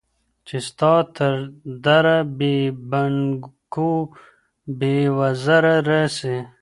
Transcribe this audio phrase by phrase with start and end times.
[0.47, 1.33] چي ستا تر
[1.83, 2.55] دره بې
[2.89, 3.91] بڼکو،
[4.79, 6.35] بې وزره راسي